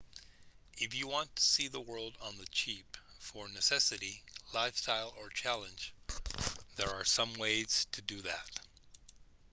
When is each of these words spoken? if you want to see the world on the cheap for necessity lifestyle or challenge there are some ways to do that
if 0.79 0.95
you 0.95 1.07
want 1.07 1.29
to 1.35 1.43
see 1.43 1.67
the 1.67 1.79
world 1.79 2.15
on 2.23 2.35
the 2.39 2.45
cheap 2.47 2.97
for 3.19 3.47
necessity 3.49 4.23
lifestyle 4.51 5.13
or 5.19 5.29
challenge 5.29 5.93
there 6.75 6.89
are 6.89 7.05
some 7.05 7.31
ways 7.35 7.85
to 7.91 8.01
do 8.01 8.19
that 8.23 8.49